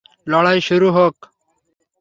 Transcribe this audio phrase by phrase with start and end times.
[0.27, 1.15] লড়াই শুরু হোক।